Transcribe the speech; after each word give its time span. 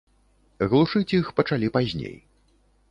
Глушыць 0.71 1.15
іх 1.19 1.31
пачалі 1.41 1.71
пазней. 1.79 2.15